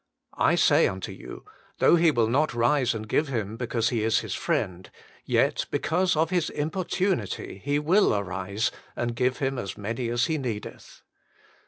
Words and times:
I 0.39 0.55
say 0.55 0.87
unto 0.87 1.11
you, 1.11 1.45
Though 1.77 1.95
he 1.95 2.09
will 2.09 2.25
not 2.27 2.55
rise 2.55 2.95
and 2.95 3.07
give 3.07 3.27
him, 3.27 3.55
because 3.55 3.89
he 3.89 4.03
is 4.03 4.21
his 4.21 4.33
friend, 4.33 4.89
yet, 5.25 5.67
because 5.69 6.15
of 6.15 6.31
his 6.31 6.49
importunity, 6.49 7.61
he 7.63 7.77
will 7.77 8.15
arise 8.15 8.71
and 8.95 9.15
give 9.15 9.37
him 9.37 9.59
as 9.59 9.77
many 9.77 10.09
as 10.09 10.25
he 10.25 10.39
needeth." 10.39 11.03